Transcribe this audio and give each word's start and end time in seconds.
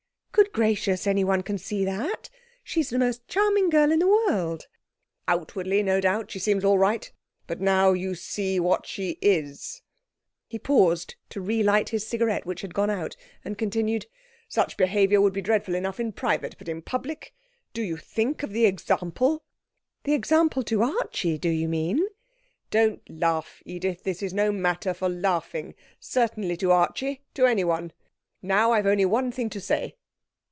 'Good 0.33 0.53
gracious! 0.53 1.05
Anyone 1.05 1.43
can 1.43 1.57
see 1.57 1.85
that! 1.85 2.29
She's 2.63 2.89
the 2.89 2.97
most 2.97 3.27
charming 3.27 3.69
girl 3.69 3.91
in 3.91 3.99
the 3.99 4.07
world.' 4.07 4.67
'Outwardly, 5.27 5.83
no 5.83 5.99
doubt, 6.01 6.31
she 6.31 6.39
seems 6.39 6.63
all 6.65 6.79
right. 6.79 7.11
But 7.47 7.61
now 7.61 7.91
you 7.93 8.15
see 8.15 8.59
what 8.59 8.87
she 8.87 9.19
is.' 9.21 9.81
He 10.47 10.57
paused 10.57 11.15
to 11.29 11.41
relight 11.41 11.89
his 11.89 12.07
cigarette, 12.07 12.45
which 12.45 12.61
had 12.61 12.73
gone 12.73 12.89
out, 12.89 13.15
and 13.45 13.57
continued: 13.57 14.07
'Such 14.49 14.77
behaviour 14.77 15.21
would 15.21 15.31
be 15.33 15.43
dreadful 15.43 15.75
enough 15.75 15.99
in 16.01 16.11
private, 16.11 16.55
but 16.57 16.69
in 16.69 16.81
public! 16.81 17.33
Do 17.73 17.83
you 17.83 17.95
think 17.97 18.41
of 18.41 18.51
the 18.51 18.65
example?' 18.65 19.43
'The 20.05 20.13
example 20.13 20.63
to 20.63 20.81
Archie, 20.81 21.37
do 21.37 21.49
you 21.49 21.67
mean?' 21.67 22.07
'Don't 22.71 23.07
laugh, 23.09 23.61
Edith. 23.65 24.03
This 24.03 24.23
is 24.23 24.33
no 24.33 24.51
matter 24.51 24.93
for 24.93 25.07
laughing. 25.09 25.75
Certainly 25.99 26.57
to 26.57 26.71
Archie 26.71 27.21
to 27.35 27.45
anyone. 27.45 27.91
Now 28.41 28.71
I've 28.71 28.87
only 28.87 29.05
one 29.05 29.31
thing 29.31 29.49
to 29.51 29.61
say.' 29.61 29.95